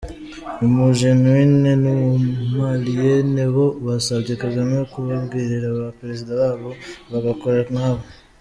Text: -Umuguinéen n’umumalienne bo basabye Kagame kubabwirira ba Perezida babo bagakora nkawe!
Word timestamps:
-Umuguinéen 0.59 1.67
n’umumalienne 1.83 3.43
bo 3.55 3.67
basabye 3.85 4.33
Kagame 4.43 4.75
kubabwirira 4.91 5.67
ba 5.79 5.87
Perezida 5.99 6.31
babo 6.41 6.69
bagakora 7.11 7.59
nkawe! 7.73 8.03